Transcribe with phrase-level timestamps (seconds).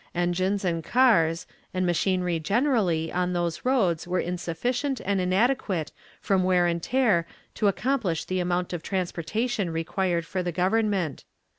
[0.15, 1.31] Engines and care,
[1.75, 7.67] and machinery generally, on these roads were insufficient and inadequate from wear and tear to
[7.67, 11.23] accomplish the amount of transportation required for the Government.